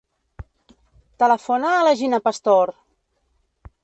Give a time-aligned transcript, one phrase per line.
[1.23, 2.73] Telefona a la Gina Pastor.